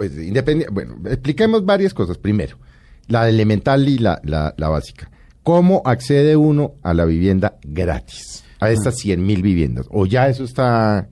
Pues, 0.00 0.16
independe- 0.16 0.66
bueno, 0.72 0.96
expliquemos 1.04 1.62
varias 1.66 1.92
cosas. 1.92 2.16
Primero, 2.16 2.56
la 3.08 3.28
elemental 3.28 3.86
y 3.86 3.98
la, 3.98 4.18
la, 4.24 4.54
la 4.56 4.68
básica. 4.70 5.10
¿Cómo 5.42 5.82
accede 5.84 6.36
uno 6.36 6.72
a 6.82 6.94
la 6.94 7.04
vivienda 7.04 7.58
gratis? 7.62 8.42
A 8.60 8.70
estas 8.70 8.94
100 8.96 9.22
mil 9.26 9.42
viviendas. 9.42 9.84
¿O 9.90 10.06
ya 10.06 10.28
eso 10.28 10.44
está 10.44 11.06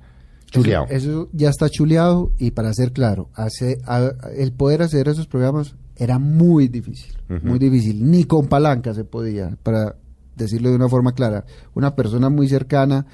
chuleado? 0.50 0.86
Eso, 0.86 0.94
eso 1.10 1.28
ya 1.34 1.50
está 1.50 1.68
chuleado 1.68 2.32
y 2.38 2.52
para 2.52 2.72
ser 2.72 2.92
claro, 2.92 3.28
hace, 3.34 3.77
a- 3.86 4.12
el 4.34 4.52
poder 4.52 4.80
hacer 4.80 5.06
esos 5.08 5.27
programas 5.27 5.74
era 5.96 6.18
muy 6.18 6.68
difícil, 6.68 7.12
muy 7.42 7.58
difícil. 7.58 8.10
Ni 8.10 8.24
con 8.24 8.46
palanca 8.46 8.94
se 8.94 9.05
podía, 9.05 9.58
para 9.62 9.96
decirlo 10.34 10.70
de 10.70 10.77
una 10.77 10.88
forma 10.88 11.12
clara. 11.12 11.44
Una 11.74 11.94
persona 11.94 12.30
muy 12.30 12.48
cercana 12.48 13.05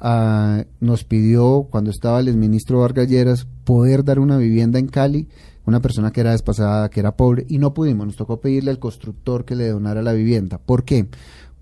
nos 0.00 1.04
pidió, 1.04 1.68
cuando 1.70 1.90
estaba 1.90 2.20
el 2.20 2.28
exministro 2.28 2.80
Vargas 2.80 3.08
Lleras, 3.08 3.46
poder 3.64 4.04
dar 4.04 4.18
una 4.18 4.38
vivienda 4.38 4.78
en 4.78 4.88
Cali, 4.88 5.28
una 5.66 5.80
persona 5.80 6.10
que 6.10 6.22
era 6.22 6.32
despasada, 6.32 6.88
que 6.88 7.00
era 7.00 7.16
pobre, 7.16 7.44
y 7.48 7.58
no 7.58 7.74
pudimos. 7.74 8.06
Nos 8.06 8.16
tocó 8.16 8.40
pedirle 8.40 8.70
al 8.70 8.78
constructor 8.78 9.44
que 9.44 9.54
le 9.54 9.68
donara 9.68 10.02
la 10.02 10.12
vivienda. 10.12 10.58
¿Por 10.58 10.84
qué? 10.84 11.06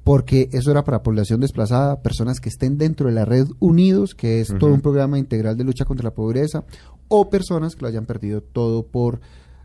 Porque 0.05 0.49
eso 0.53 0.71
era 0.71 0.85
para 0.85 1.03
población 1.03 1.41
desplazada, 1.41 2.01
personas 2.01 2.41
que 2.41 2.49
estén 2.49 2.79
dentro 2.79 3.09
de 3.09 3.15
la 3.15 3.25
red 3.25 3.49
Unidos, 3.59 4.15
que 4.15 4.41
es 4.41 4.55
todo 4.59 4.73
un 4.73 4.81
programa 4.81 5.19
integral 5.19 5.57
de 5.57 5.65
lucha 5.65 5.85
contra 5.85 6.05
la 6.05 6.15
pobreza, 6.15 6.65
o 7.09 7.29
personas 7.29 7.75
que 7.75 7.83
lo 7.83 7.89
hayan 7.89 8.07
perdido 8.07 8.41
todo 8.41 8.87
por 8.87 9.21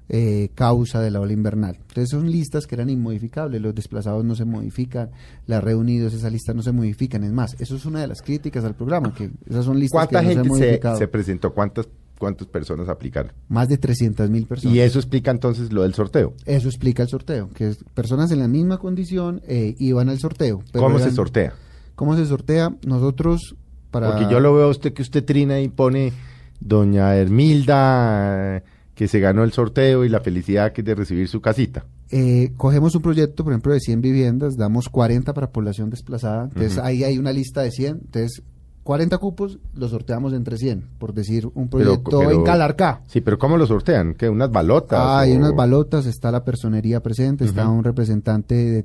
eh, 0.09 0.49
causa 0.55 1.01
de 1.01 1.11
la 1.11 1.19
ola 1.21 1.33
invernal. 1.33 1.75
Entonces 1.77 2.09
son 2.09 2.29
listas 2.29 2.67
que 2.67 2.75
eran 2.75 2.89
inmodificables, 2.89 3.61
los 3.61 3.73
desplazados 3.73 4.23
no 4.25 4.35
se 4.35 4.45
modifican, 4.45 5.09
la 5.47 5.61
red 5.61 5.75
Unidos, 5.75 6.13
esas 6.13 6.31
listas 6.31 6.55
no 6.55 6.61
se 6.61 6.71
modifican. 6.71 7.23
Es 7.23 7.31
más, 7.31 7.55
eso 7.59 7.75
es 7.75 7.85
una 7.85 8.01
de 8.01 8.07
las 8.07 8.21
críticas 8.21 8.63
al 8.65 8.75
programa, 8.75 9.13
que 9.13 9.31
esas 9.49 9.65
son 9.65 9.79
listas 9.79 10.07
que 10.07 10.13
¿Cuánta 10.15 10.21
no 10.21 10.27
se 10.33 10.39
han 10.39 10.43
gente 10.45 10.55
se, 10.57 10.65
modificado. 10.65 10.97
se 10.97 11.07
presentó? 11.07 11.53
¿Cuántas, 11.53 11.87
¿Cuántas 12.19 12.47
personas 12.47 12.87
aplicaron? 12.89 13.31
Más 13.49 13.67
de 13.69 13.77
300 13.77 14.29
mil 14.29 14.45
personas. 14.45 14.75
Y 14.75 14.79
eso 14.79 14.99
explica 14.99 15.31
entonces 15.31 15.73
lo 15.73 15.81
del 15.83 15.93
sorteo. 15.93 16.33
Eso 16.45 16.67
explica 16.67 17.03
el 17.03 17.09
sorteo, 17.09 17.49
que 17.53 17.69
es- 17.69 17.83
personas 17.93 18.31
en 18.31 18.39
la 18.39 18.47
misma 18.47 18.77
condición 18.77 19.41
eh, 19.47 19.75
iban 19.79 20.09
al 20.09 20.19
sorteo. 20.19 20.63
pero 20.71 20.85
¿Cómo 20.85 20.99
se 20.99 21.11
sortea? 21.11 21.53
¿Cómo 21.95 22.15
se 22.15 22.25
sortea? 22.25 22.75
Nosotros, 22.85 23.55
para... 23.91 24.11
Porque 24.11 24.31
yo 24.31 24.39
lo 24.39 24.53
veo 24.53 24.65
a 24.65 24.69
usted 24.69 24.93
que 24.93 25.01
usted 25.01 25.23
trina 25.25 25.59
y 25.59 25.67
pone 25.69 26.13
doña 26.59 27.15
Hermilda 27.15 28.63
que 28.95 29.07
se 29.07 29.19
ganó 29.19 29.43
el 29.43 29.51
sorteo 29.51 30.05
y 30.05 30.09
la 30.09 30.19
felicidad 30.19 30.71
que 30.71 30.81
es 30.81 30.85
de 30.85 30.95
recibir 30.95 31.27
su 31.27 31.41
casita. 31.41 31.85
eh, 32.11 32.51
cogemos 32.57 32.93
un 32.95 33.01
proyecto, 33.01 33.43
por 33.43 33.53
ejemplo, 33.53 33.73
de 33.73 33.79
100 33.79 34.01
viviendas, 34.01 34.55
damos 34.55 34.87
40 34.89 35.33
para 35.33 35.51
población 35.51 35.89
desplazada, 35.89 36.43
entonces 36.43 36.77
ahí 36.77 37.03
hay 37.03 37.17
una 37.17 37.31
lista 37.31 37.61
de 37.61 37.71
100, 37.71 38.01
entonces 38.05 38.43
40 38.83 39.17
cupos 39.17 39.59
los 39.73 39.91
sorteamos 39.91 40.33
entre 40.33 40.57
100, 40.57 40.89
por 40.99 41.13
decir 41.13 41.49
un 41.53 41.69
proyecto 41.69 42.19
pero- 42.19 42.31
en 42.31 42.43
Calarcá. 42.43 43.01
Sí, 43.07 43.21
pero 43.21 43.37
¿cómo 43.39 43.57
lo 43.57 43.65
sortean? 43.65 44.13
¿Qué? 44.13 44.27
¿Unas 44.27 44.51
balotas? 44.51 44.99
Ah, 45.01 45.19
hay 45.21 45.31
unas 45.31 45.55
balotas, 45.55 46.05
está 46.05 46.31
la 46.31 46.43
personería 46.43 47.01
presente, 47.01 47.45
está 47.45 47.69
un 47.69 47.83
representante 47.83 48.55
de, 48.55 48.83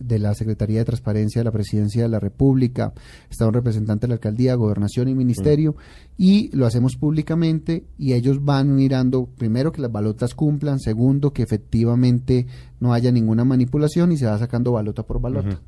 de 0.00 0.18
la 0.20 0.34
Secretaría 0.34 0.78
de 0.78 0.84
Transparencia 0.84 1.40
de 1.40 1.44
la 1.44 1.50
Presidencia 1.50 2.02
de 2.02 2.08
la 2.08 2.20
República, 2.20 2.92
está 3.28 3.46
un 3.46 3.54
representante 3.54 4.06
de 4.06 4.08
la 4.08 4.14
Alcaldía, 4.14 4.54
Gobernación 4.54 5.08
y 5.08 5.14
Ministerio, 5.14 5.74
y 6.16 6.54
lo 6.56 6.66
hacemos 6.66 6.96
públicamente 6.96 7.84
y 7.98 8.12
ellos 8.12 8.44
van 8.44 8.76
mirando, 8.76 9.26
primero, 9.26 9.72
que 9.72 9.82
las 9.82 9.90
balotas 9.90 10.34
cumplan, 10.34 10.78
segundo, 10.78 11.32
que 11.32 11.42
efectivamente 11.42 12.46
no 12.78 12.92
haya 12.92 13.10
ninguna 13.10 13.44
manipulación 13.44 14.12
y 14.12 14.16
se 14.16 14.26
va 14.26 14.38
sacando 14.38 14.72
balota 14.72 15.02
por 15.02 15.20
balota. 15.20 15.60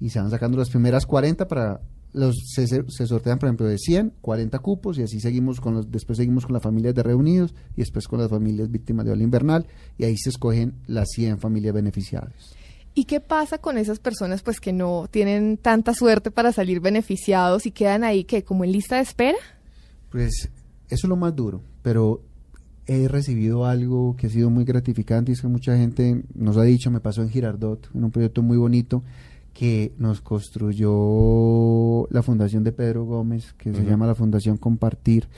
Y 0.00 0.10
se 0.10 0.18
van 0.20 0.30
sacando 0.30 0.58
las 0.58 0.68
primeras 0.68 1.06
40 1.06 1.48
para... 1.48 1.80
Los, 2.14 2.36
se, 2.54 2.66
se- 2.66 3.06
sortean, 3.06 3.38
por 3.38 3.48
ejemplo, 3.48 3.66
de 3.66 3.78
100, 3.78 4.12
40 4.20 4.58
cupos 4.58 4.98
y 4.98 5.02
así 5.02 5.18
seguimos 5.18 5.60
con 5.60 5.74
los, 5.74 5.90
después 5.90 6.18
seguimos 6.18 6.44
con 6.44 6.52
las 6.52 6.62
familias 6.62 6.94
de 6.94 7.02
reunidos 7.02 7.54
y 7.74 7.80
después 7.80 8.06
con 8.06 8.20
las 8.20 8.28
familias 8.28 8.70
víctimas 8.70 9.06
de 9.06 9.12
ola 9.12 9.22
invernal 9.22 9.66
y 9.96 10.04
ahí 10.04 10.16
se 10.18 10.28
escogen 10.28 10.74
las 10.86 11.08
100 11.14 11.38
familias 11.38 11.72
beneficiarias. 11.74 12.54
¿Y 12.94 13.04
qué 13.04 13.20
pasa 13.20 13.56
con 13.56 13.78
esas 13.78 13.98
personas 13.98 14.42
pues 14.42 14.60
que 14.60 14.74
no 14.74 15.06
tienen 15.10 15.56
tanta 15.56 15.94
suerte 15.94 16.30
para 16.30 16.52
salir 16.52 16.80
beneficiados 16.80 17.64
y 17.64 17.70
quedan 17.70 18.04
ahí 18.04 18.24
que 18.24 18.44
como 18.44 18.64
en 18.64 18.72
lista 18.72 18.96
de 18.96 19.02
espera? 19.02 19.38
Pues 20.10 20.50
eso 20.90 21.06
es 21.06 21.08
lo 21.08 21.16
más 21.16 21.34
duro, 21.34 21.62
pero 21.82 22.20
he 22.86 23.08
recibido 23.08 23.64
algo 23.64 24.16
que 24.16 24.26
ha 24.26 24.30
sido 24.30 24.50
muy 24.50 24.64
gratificante 24.64 25.30
y 25.32 25.34
es 25.34 25.40
que 25.40 25.48
mucha 25.48 25.76
gente 25.78 26.24
nos 26.34 26.58
ha 26.58 26.62
dicho, 26.64 26.90
me 26.90 27.00
pasó 27.00 27.22
en 27.22 27.30
Girardot, 27.30 27.88
en 27.94 28.04
un 28.04 28.10
proyecto 28.10 28.42
muy 28.42 28.58
bonito 28.58 29.02
que 29.52 29.92
nos 29.98 30.20
construyó 30.22 32.06
la 32.10 32.22
fundación 32.22 32.64
de 32.64 32.72
Pedro 32.72 33.04
Gómez, 33.04 33.52
que 33.54 33.72
se 33.74 33.84
llama 33.84 34.06
la 34.06 34.14
Fundación 34.14 34.56
Compartir, 34.56 35.28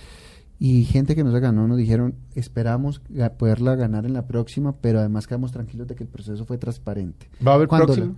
y 0.58 0.84
gente 0.84 1.14
que 1.16 1.24
nos 1.24 1.34
ganó 1.40 1.66
nos 1.66 1.76
dijeron, 1.78 2.14
esperamos 2.34 3.02
poderla 3.38 3.74
ganar 3.74 4.06
en 4.06 4.12
la 4.14 4.26
próxima, 4.26 4.76
pero 4.80 5.00
además 5.00 5.26
quedamos 5.26 5.52
tranquilos 5.52 5.88
de 5.88 5.94
que 5.94 6.04
el 6.04 6.08
proceso 6.08 6.44
fue 6.46 6.58
transparente. 6.58 7.26
¿Va 7.46 7.52
a 7.52 7.54
haber 7.56 7.68
la- 7.70 8.12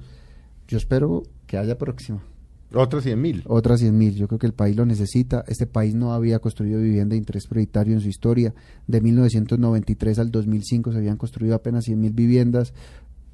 yo 0.68 0.76
espero 0.76 1.22
que 1.46 1.56
haya 1.58 1.78
próxima. 1.78 2.22
Otras 2.74 3.04
100 3.04 3.20
mil. 3.20 3.42
Otras 3.46 3.78
100 3.80 3.96
mil. 3.96 4.14
Yo 4.16 4.26
creo 4.26 4.40
que 4.40 4.46
el 4.48 4.52
país 4.52 4.76
lo 4.76 4.84
necesita. 4.84 5.44
Este 5.46 5.66
país 5.68 5.94
no 5.94 6.12
había 6.12 6.40
construido 6.40 6.80
vivienda 6.80 7.12
de 7.12 7.18
interés 7.18 7.46
prioritario 7.46 7.94
en 7.94 8.00
su 8.00 8.08
historia. 8.08 8.52
De 8.88 9.00
1993 9.00 10.18
al 10.18 10.32
2005 10.32 10.90
se 10.90 10.98
habían 10.98 11.16
construido 11.16 11.54
apenas 11.54 11.84
100 11.84 12.00
mil 12.00 12.12
viviendas 12.12 12.74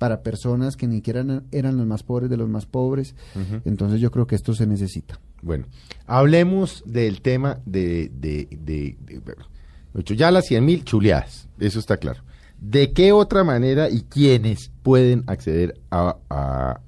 para 0.03 0.21
personas 0.25 0.77
que 0.77 0.89
ni 0.89 0.97
siquiera 0.97 1.21
eran, 1.21 1.45
eran 1.53 1.77
los 1.77 1.87
más 1.87 2.03
pobres 2.03 2.29
de 2.29 2.37
los 2.37 2.49
más 2.49 2.67
pobres. 2.67 3.15
Entonces 3.65 4.01
yo 4.01 4.11
creo 4.11 4.27
que 4.27 4.35
esto 4.35 4.53
se 4.53 4.67
necesita. 4.67 5.21
Bueno, 5.43 5.67
hablemos 6.09 6.83
del 6.85 7.21
tema 7.23 7.61
de, 7.67 8.11
de, 8.13 8.49
de, 8.51 8.97
de- 9.01 9.23
ocho, 9.95 10.15
ya 10.15 10.33
las 10.33 10.47
100 10.47 10.65
mil 10.65 10.85
chuleadas, 10.85 11.49
eso 11.61 11.79
está 11.79 11.99
claro. 11.99 12.21
¿De 12.61 12.93
qué 12.93 13.13
otra 13.13 13.45
manera 13.45 13.89
y 13.91 14.01
quiénes 14.03 14.73
pueden 14.83 15.23
acceder 15.29 15.81
a, 15.93 16.17
a- 16.29 16.81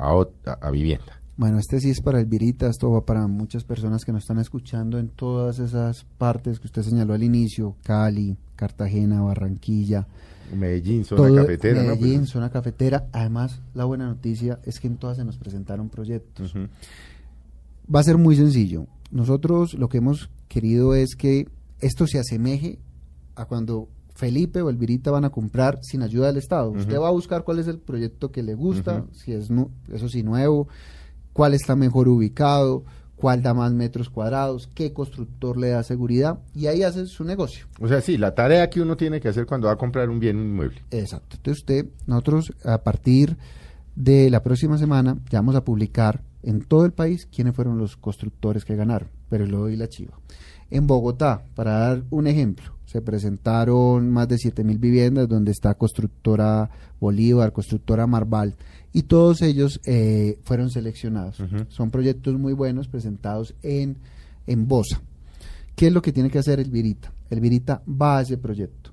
a 0.61 0.71
vivienda? 0.73 1.21
Bueno, 1.37 1.59
este 1.59 1.81
sí 1.81 1.91
es 1.91 2.01
para 2.01 2.21
el 2.21 2.27
Virita, 2.27 2.69
esto 2.69 2.91
va 2.91 3.05
para 3.05 3.27
muchas 3.27 3.65
personas 3.65 4.05
que 4.05 4.13
nos 4.13 4.23
están 4.23 4.39
escuchando 4.39 4.99
en 4.99 5.09
todas 5.09 5.59
esas 5.59 6.05
partes 6.17 6.61
que 6.61 6.69
usted 6.69 6.83
señaló 6.83 7.13
al 7.15 7.25
inicio, 7.25 7.75
Cali, 7.83 8.37
Cartagena, 8.55 9.21
Barranquilla, 9.21 10.07
Medellín, 10.57 11.05
zona 11.05 11.27
todo 11.27 11.37
cafetera, 11.37 11.83
¿no? 11.83 11.89
Medellín, 11.89 12.19
Pues- 12.21 12.31
zona 12.31 12.51
cafetera. 12.51 13.09
Además, 13.13 13.61
la 13.75 13.85
buena 13.85 14.07
noticia 14.07 14.61
es 14.65 14.79
que 14.79 14.87
en 14.87 14.97
todas 14.97 15.17
se 15.17 15.25
nos 15.25 15.37
presentaron 15.37 15.89
proyectos. 15.89 16.55
Va 17.93 18.01
a 18.01 18.05
ser 18.05 18.17
muy 18.17 18.37
sencillo. 18.37 18.87
Nosotros 19.11 19.75
lo 19.75 19.89
que 19.89 19.99
hemos 19.99 20.31
querido 20.49 20.95
es 20.95 21.17
que 21.17 21.49
esto 21.81 22.07
se 22.07 22.19
asemeje 22.21 22.79
a 23.35 23.47
cuando 23.47 23.89
Felipe 24.15 24.63
o 24.63 24.71
Elvirita 24.71 25.11
van 25.11 25.25
a 25.25 25.31
comprar 25.31 25.81
sin 25.83 26.03
ayuda 26.03 26.29
del 26.29 26.37
Estado. 26.37 26.71
Usted 26.71 26.99
va 26.99 27.09
a 27.09 27.13
buscar 27.13 27.43
cuál 27.43 27.59
es 27.59 27.67
el 27.67 27.79
proyecto 27.79 28.31
que 28.31 28.45
le 28.45 28.55
gusta, 28.55 29.05
si 29.13 29.33
es 29.33 29.49
eso 29.93 30.09
sí 30.09 30.23
nuevo, 30.23 30.69
cuál 31.35 31.53
está 31.53 31.77
mejor 31.77 32.09
ubicado, 32.09 32.85
cuál 33.17 33.43
da 33.43 33.53
más 33.53 33.73
metros 33.73 34.09
cuadrados, 34.09 34.71
qué 34.75 34.93
constructor 34.95 35.59
le 35.59 35.69
da 35.71 35.83
seguridad 35.83 36.39
y 36.55 36.67
ahí 36.67 36.83
hace 36.83 37.07
su 37.07 37.25
negocio. 37.25 37.67
O 37.81 37.89
sea, 37.89 38.01
sí, 38.01 38.17
la 38.17 38.35
tarea 38.35 38.71
que 38.71 38.81
uno 38.81 38.97
tiene 38.97 39.21
que 39.21 39.29
hacer 39.29 39.45
cuando 39.45 39.67
va 39.67 39.75
a 39.75 39.77
comprar 39.77 40.09
un 40.09 40.19
bien 40.19 40.37
un 40.37 40.47
inmueble. 40.47 40.83
Exacto. 40.91 41.37
Entonces 41.37 41.61
usted, 41.61 41.87
nosotros 42.07 42.55
a 42.65 42.83
partir 42.83 43.37
de 43.97 44.31
la 44.31 44.43
próxima 44.43 44.79
semana 44.79 45.19
ya 45.31 45.41
vamos 45.41 45.57
a 45.57 45.65
publicar 45.65 46.23
en 46.43 46.61
todo 46.63 46.85
el 46.85 46.93
país 46.93 47.27
quiénes 47.27 47.55
fueron 47.55 47.79
los 47.79 47.97
constructores 47.97 48.65
que 48.65 48.77
ganaron, 48.77 49.09
pero 49.29 49.45
le 49.47 49.53
doy 49.53 49.77
la 49.77 49.89
chiva. 49.89 50.19
En 50.71 50.87
Bogotá, 50.87 51.43
para 51.55 51.79
dar 51.79 52.03
un 52.11 52.27
ejemplo, 52.27 52.73
se 52.87 53.01
presentaron 53.03 54.11
más 54.11 54.29
de 54.29 54.37
7.000 54.37 54.79
viviendas 54.79 55.29
donde 55.29 55.53
está 55.53 55.75
constructora 55.75 56.71
Bolívar, 57.01 57.53
constructora 57.53 58.07
Marval, 58.07 58.55
y 58.93 59.03
todos 59.03 59.43
ellos 59.43 59.81
eh, 59.85 60.39
fueron 60.45 60.71
seleccionados. 60.71 61.43
Son 61.69 61.91
proyectos 61.91 62.39
muy 62.39 62.53
buenos 62.53 62.89
presentados 62.89 63.55
en, 63.63 63.97
en 64.47 64.69
Bosa. 64.69 65.01
¿Qué 65.75 65.89
es 65.89 65.93
lo 65.93 66.03
que 66.03 66.13
tiene 66.13 66.31
que 66.31 66.39
hacer 66.39 66.61
el 66.61 66.71
Virita? 66.71 67.13
El 67.31 67.41
Virita 67.41 67.83
va 67.89 68.19
a 68.19 68.23
ese 68.23 68.39
proyecto. 68.39 68.91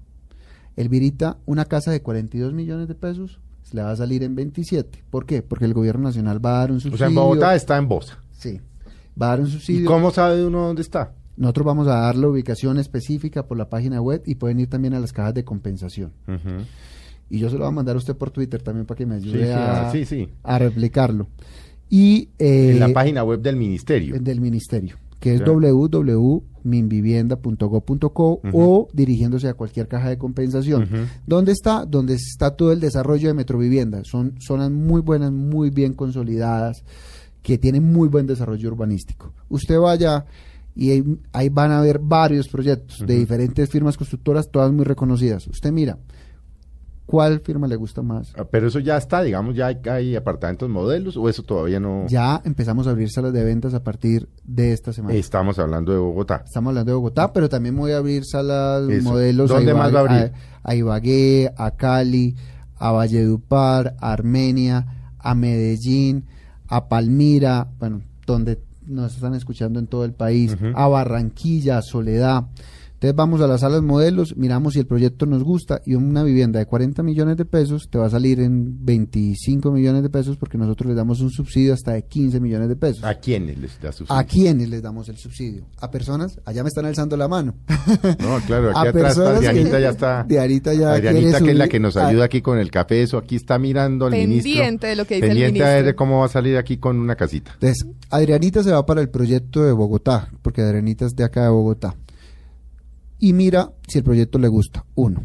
El 0.75 0.89
Virita, 0.89 1.37
una 1.45 1.65
casa 1.65 1.91
de 1.91 2.01
42 2.01 2.53
millones 2.53 2.87
de 2.87 2.95
pesos, 2.95 3.39
se 3.61 3.75
le 3.75 3.83
va 3.83 3.91
a 3.91 3.95
salir 3.95 4.23
en 4.23 4.35
27. 4.35 5.03
¿Por 5.11 5.25
qué? 5.27 5.43
Porque 5.43 5.65
el 5.65 5.73
gobierno 5.75 6.05
nacional 6.05 6.43
va 6.43 6.55
a 6.55 6.59
dar 6.59 6.71
un 6.71 6.79
subsidio. 6.79 6.95
O 6.95 6.97
sea, 6.97 7.07
en 7.07 7.15
Bogotá 7.15 7.55
está 7.55 7.77
en 7.77 7.87
Bosa. 7.87 8.17
Sí. 8.31 8.59
Va 9.21 9.27
a 9.27 9.29
dar 9.29 9.41
un 9.41 9.47
¿Y 9.47 9.51
subsidio. 9.51 9.87
cómo 9.87 10.09
sabe 10.11 10.43
uno 10.43 10.65
dónde 10.65 10.81
está? 10.81 11.13
Nosotros 11.37 11.65
vamos 11.65 11.87
a 11.87 11.95
dar 11.95 12.15
la 12.15 12.27
ubicación 12.27 12.77
específica 12.77 13.47
por 13.47 13.57
la 13.57 13.69
página 13.69 14.01
web 14.01 14.21
y 14.25 14.35
pueden 14.35 14.59
ir 14.59 14.69
también 14.69 14.93
a 14.93 14.99
las 14.99 15.11
cajas 15.13 15.33
de 15.33 15.43
compensación. 15.43 16.11
Y 17.29 17.39
yo 17.39 17.49
se 17.49 17.53
lo 17.55 17.61
voy 17.61 17.69
a 17.69 17.71
mandar 17.71 17.95
a 17.95 17.99
usted 17.99 18.15
por 18.15 18.31
Twitter 18.31 18.61
también 18.61 18.85
para 18.85 18.97
que 18.97 19.05
me 19.05 19.15
ayude 19.15 19.45
Sí, 19.45 19.51
a, 19.51 19.87
ah, 19.87 19.91
sí, 19.91 20.05
sí. 20.05 20.29
a 20.43 20.59
replicarlo. 20.59 21.27
Y 21.89 22.29
eh, 22.37 22.71
En 22.71 22.79
la 22.79 22.89
página 22.89 23.23
web 23.23 23.41
del 23.41 23.55
ministerio. 23.55 24.19
del 24.19 24.41
ministerio, 24.41 24.97
que 25.19 25.35
es 25.35 25.41
www.minvivienda.go.co 25.45 28.41
o 28.53 28.87
dirigiéndose 28.93 29.47
a 29.47 29.53
cualquier 29.53 29.87
caja 29.87 30.09
de 30.09 30.17
compensación. 30.17 30.87
¿Dónde 31.25 31.51
está? 31.53 31.85
Donde 31.85 32.15
está 32.15 32.55
todo 32.55 32.71
el 32.71 32.79
desarrollo 32.79 33.27
de 33.27 33.33
Metrovivienda. 33.33 34.01
Son 34.03 34.35
zonas 34.39 34.71
muy 34.71 35.01
buenas, 35.01 35.31
muy 35.31 35.69
bien 35.69 35.93
consolidadas, 35.93 36.83
que 37.41 37.57
tienen 37.57 37.91
muy 37.91 38.07
buen 38.07 38.27
desarrollo 38.27 38.69
urbanístico. 38.69 39.33
Usted 39.49 39.79
vaya 39.79 40.25
y 40.75 40.91
ahí, 40.91 41.19
ahí 41.33 41.49
van 41.49 41.71
a 41.71 41.81
ver 41.81 41.99
varios 41.99 42.47
proyectos 42.47 43.05
de 43.05 43.15
diferentes 43.15 43.69
firmas 43.69 43.97
constructoras, 43.97 44.49
todas 44.49 44.71
muy 44.71 44.85
reconocidas. 44.85 45.47
Usted 45.47 45.71
mira, 45.71 45.97
¿cuál 47.05 47.41
firma 47.41 47.67
le 47.67 47.75
gusta 47.75 48.01
más? 48.01 48.33
Ah, 48.37 48.45
Pero 48.49 48.67
eso 48.67 48.79
ya 48.79 48.95
está, 48.97 49.21
digamos, 49.21 49.55
ya 49.55 49.67
hay, 49.67 49.77
hay 49.89 50.15
apartamentos 50.15 50.69
modelos 50.69 51.17
o 51.17 51.27
eso 51.27 51.43
todavía 51.43 51.79
no. 51.79 52.07
Ya 52.07 52.41
empezamos 52.45 52.87
a 52.87 52.91
abrir 52.91 53.09
salas 53.09 53.33
de 53.33 53.43
ventas 53.43 53.73
a 53.73 53.83
partir 53.83 54.29
de 54.45 54.71
esta 54.71 54.93
semana. 54.93 55.13
Estamos 55.15 55.59
hablando 55.59 55.91
de 55.91 55.97
Bogotá. 55.97 56.43
Estamos 56.45 56.69
hablando 56.69 56.91
de 56.91 56.95
Bogotá, 56.95 57.33
pero 57.33 57.49
también 57.49 57.75
voy 57.75 57.91
a 57.91 57.97
abrir 57.97 58.23
salas, 58.25 58.87
Eso. 58.89 59.09
modelos 59.09 59.49
¿Dónde 59.49 59.73
más 59.73 59.93
va 59.93 59.99
a 59.99 60.01
abrir? 60.01 60.31
A, 60.63 60.71
a 60.71 60.75
Ibagué, 60.75 61.51
a 61.57 61.71
Cali, 61.71 62.35
a 62.77 62.91
Valledupar, 62.91 63.95
a 63.99 64.13
Armenia, 64.13 65.13
a 65.19 65.35
Medellín, 65.35 66.25
a 66.67 66.87
Palmira, 66.87 67.67
bueno, 67.77 68.01
donde 68.25 68.59
nos 68.91 69.15
están 69.15 69.33
escuchando 69.33 69.79
en 69.79 69.87
todo 69.87 70.05
el 70.05 70.13
país, 70.13 70.55
a 70.75 70.87
Barranquilla, 70.87 71.79
a 71.79 71.81
Soledad. 71.81 72.45
Entonces 73.01 73.15
vamos 73.15 73.41
a 73.41 73.47
las 73.47 73.61
salas 73.61 73.81
modelos, 73.81 74.37
miramos 74.37 74.73
si 74.73 74.79
el 74.79 74.85
proyecto 74.85 75.25
nos 75.25 75.43
gusta 75.43 75.81
y 75.87 75.95
una 75.95 76.21
vivienda 76.21 76.59
de 76.59 76.67
40 76.67 77.01
millones 77.01 77.35
de 77.35 77.45
pesos 77.45 77.87
te 77.89 77.97
va 77.97 78.05
a 78.05 78.09
salir 78.11 78.39
en 78.39 78.85
25 78.85 79.71
millones 79.71 80.03
de 80.03 80.11
pesos 80.11 80.37
porque 80.37 80.59
nosotros 80.59 80.89
les 80.89 80.95
damos 80.97 81.19
un 81.19 81.31
subsidio 81.31 81.73
hasta 81.73 81.93
de 81.93 82.03
15 82.03 82.39
millones 82.39 82.69
de 82.69 82.75
pesos. 82.75 83.03
¿A 83.03 83.15
quiénes 83.15 83.57
les 83.57 83.81
da 83.81 83.91
subsidio? 83.91 84.19
¿A 84.19 84.23
quiénes 84.23 84.69
les 84.69 84.83
damos 84.83 85.09
el 85.09 85.17
subsidio? 85.17 85.65
A 85.79 85.89
personas, 85.89 86.39
allá 86.45 86.61
me 86.61 86.67
están 86.67 86.85
alzando 86.85 87.17
la 87.17 87.27
mano. 87.27 87.55
No, 88.19 88.37
claro, 88.45 88.69
aquí 88.75 88.77
A 88.85 88.89
atrás 88.91 89.17
está 89.17 89.33
que- 89.33 89.39
Dianita 89.39 89.79
ya 89.79 89.89
está. 89.89 90.23
Dianita 90.23 90.73
ya 90.75 90.93
Adrianita, 90.93 91.21
quiere 91.39 91.45
que 91.45 91.51
es 91.53 91.57
la 91.57 91.67
que 91.69 91.79
nos 91.79 91.97
ayuda 91.97 92.25
aquí 92.25 92.41
con 92.43 92.59
el 92.59 92.69
café, 92.69 93.01
eso 93.01 93.17
aquí 93.17 93.35
está 93.35 93.57
mirando 93.57 94.05
al 94.05 94.11
ministro. 94.11 94.51
Pendiente 94.51 94.85
de 94.85 94.95
lo 94.95 95.05
que 95.05 95.15
dice 95.15 95.25
el 95.25 95.31
Pendiente 95.31 95.63
a 95.63 95.65
ver 95.65 95.73
ministro. 95.77 95.87
de 95.87 95.95
cómo 95.95 96.19
va 96.19 96.25
a 96.25 96.29
salir 96.29 96.55
aquí 96.55 96.77
con 96.77 96.99
una 96.99 97.15
casita. 97.15 97.49
Entonces, 97.55 97.83
Adrianita 98.11 98.61
se 98.61 98.71
va 98.71 98.85
para 98.85 99.01
el 99.01 99.09
proyecto 99.09 99.63
de 99.63 99.71
Bogotá, 99.71 100.29
porque 100.43 100.61
Adrianita 100.61 101.07
es 101.07 101.15
de 101.15 101.23
acá 101.23 101.45
de 101.45 101.49
Bogotá. 101.49 101.95
Y 103.21 103.33
mira 103.33 103.71
si 103.87 103.99
el 103.99 104.03
proyecto 104.03 104.39
le 104.39 104.47
gusta. 104.47 104.83
Uno. 104.95 105.23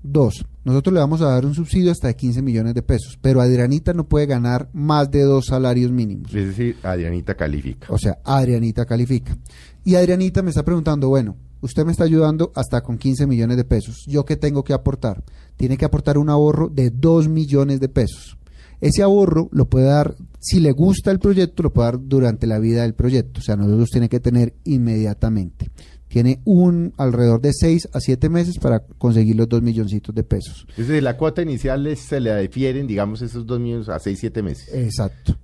Dos. 0.00 0.46
Nosotros 0.64 0.94
le 0.94 1.00
vamos 1.00 1.20
a 1.22 1.26
dar 1.26 1.44
un 1.44 1.54
subsidio 1.54 1.90
hasta 1.90 2.06
de 2.06 2.14
15 2.14 2.40
millones 2.40 2.74
de 2.74 2.82
pesos, 2.82 3.18
pero 3.20 3.40
Adrianita 3.40 3.92
no 3.92 4.08
puede 4.08 4.26
ganar 4.26 4.68
más 4.72 5.10
de 5.10 5.22
dos 5.22 5.46
salarios 5.46 5.90
mínimos. 5.90 6.32
Es 6.32 6.46
decir, 6.46 6.76
Adrianita 6.84 7.34
califica. 7.34 7.92
O 7.92 7.98
sea, 7.98 8.18
Adrianita 8.24 8.86
califica. 8.86 9.36
Y 9.84 9.96
Adrianita 9.96 10.40
me 10.42 10.50
está 10.50 10.64
preguntando, 10.64 11.08
bueno, 11.08 11.36
usted 11.62 11.84
me 11.84 11.90
está 11.90 12.04
ayudando 12.04 12.52
hasta 12.54 12.80
con 12.80 12.96
15 12.96 13.26
millones 13.26 13.56
de 13.56 13.64
pesos. 13.64 14.04
¿Yo 14.06 14.24
qué 14.24 14.36
tengo 14.36 14.62
que 14.62 14.72
aportar? 14.72 15.24
Tiene 15.56 15.76
que 15.76 15.84
aportar 15.84 16.18
un 16.18 16.30
ahorro 16.30 16.68
de 16.68 16.90
2 16.90 17.28
millones 17.28 17.80
de 17.80 17.88
pesos. 17.88 18.38
Ese 18.80 19.02
ahorro 19.02 19.48
lo 19.52 19.68
puede 19.68 19.86
dar, 19.86 20.14
si 20.40 20.60
le 20.60 20.72
gusta 20.72 21.10
el 21.10 21.18
proyecto, 21.18 21.64
lo 21.64 21.72
puede 21.72 21.86
dar 21.86 22.00
durante 22.00 22.46
la 22.46 22.60
vida 22.60 22.82
del 22.82 22.94
proyecto. 22.94 23.40
O 23.40 23.42
sea, 23.42 23.56
nosotros 23.56 23.90
tiene 23.90 24.08
que 24.08 24.20
tener 24.20 24.54
inmediatamente. 24.64 25.70
Tiene 26.12 26.40
un 26.44 26.92
alrededor 26.98 27.40
de 27.40 27.54
6 27.54 27.88
a 27.94 27.98
7 27.98 28.28
meses 28.28 28.58
para 28.58 28.80
conseguir 28.80 29.34
los 29.34 29.48
2 29.48 29.62
milloncitos 29.62 30.14
de 30.14 30.22
pesos. 30.22 30.66
Es 30.76 30.86
decir, 30.86 31.02
la 31.02 31.16
cuota 31.16 31.40
inicial 31.40 31.82
les- 31.82 32.00
se 32.00 32.20
le 32.20 32.38
difieren, 32.42 32.86
digamos, 32.86 33.22
esos 33.22 33.46
dos 33.46 33.58
millones 33.58 33.88
a 33.88 33.98
seis, 33.98 34.18
siete 34.18 34.42
meses. 34.42 34.68
Exacto. 34.74 35.38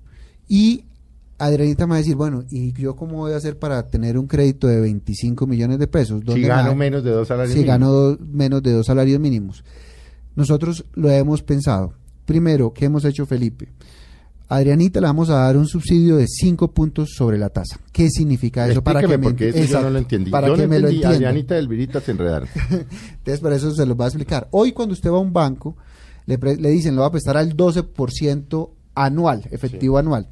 Y 0.46 0.84
Adrianita 1.38 1.86
me 1.86 1.92
va 1.92 1.94
a 1.96 1.98
decir, 2.00 2.16
bueno, 2.16 2.44
¿y 2.50 2.72
yo 2.74 2.96
cómo 2.96 3.14
voy 3.16 3.32
a 3.32 3.36
hacer 3.36 3.58
para 3.58 3.86
tener 3.86 4.18
un 4.18 4.26
crédito 4.26 4.66
de 4.66 4.78
25 4.78 5.46
millones 5.46 5.78
de 5.78 5.86
pesos? 5.86 6.20
si 6.20 6.26
¿Dónde 6.26 6.42
me 6.42 6.48
gano 6.48 6.74
menos 6.74 7.02
de 7.02 7.12
dos 7.12 7.28
salarios 7.28 7.54
si 7.54 7.60
mínimos. 7.60 7.74
gano 7.80 7.92
do- 7.92 8.18
menos 8.30 8.62
de 8.62 8.72
dos 8.72 8.84
salarios 8.86 9.18
mínimos. 9.20 9.64
Nosotros 10.36 10.84
lo 10.92 11.10
hemos 11.10 11.42
pensado. 11.42 11.94
Primero, 12.26 12.74
¿qué 12.74 12.84
hemos 12.84 13.06
hecho, 13.06 13.24
Felipe? 13.24 13.68
Adrianita 14.50 15.00
le 15.00 15.06
vamos 15.06 15.28
a 15.28 15.34
dar 15.40 15.56
un 15.58 15.66
subsidio 15.66 16.16
de 16.16 16.26
5 16.26 16.72
puntos 16.72 17.10
sobre 17.14 17.36
la 17.36 17.50
tasa. 17.50 17.78
¿Qué 17.92 18.08
significa 18.08 18.66
eso? 18.66 18.82
para 18.82 19.00
que 19.00 19.08
me- 19.08 19.18
porque 19.18 19.48
eso 19.50 19.56
yo 19.58 19.60
no 19.60 19.64
Exacto, 19.66 19.90
lo 19.90 19.98
entendí. 19.98 20.30
Para 20.30 20.48
yo 20.48 20.54
que 20.54 20.62
no 20.62 20.68
me 20.68 20.78
lo 20.80 20.88
entienda. 20.88 21.10
Adrianita 21.10 21.54
del 21.54 21.68
Virita 21.68 22.00
se 22.00 22.12
enredaron. 22.12 22.48
Entonces, 23.18 23.40
por 23.40 23.52
eso 23.52 23.74
se 23.74 23.84
los 23.84 23.98
va 23.98 24.06
a 24.06 24.08
explicar. 24.08 24.48
Hoy, 24.52 24.72
cuando 24.72 24.94
usted 24.94 25.10
va 25.10 25.16
a 25.18 25.20
un 25.20 25.32
banco, 25.34 25.76
le, 26.24 26.38
pre- 26.38 26.56
le 26.56 26.70
dicen, 26.70 26.94
lo 26.96 27.02
va 27.02 27.08
a 27.08 27.12
prestar 27.12 27.36
al 27.36 27.54
12% 27.56 28.70
anual, 28.94 29.44
efectivo 29.50 29.98
anual. 29.98 30.28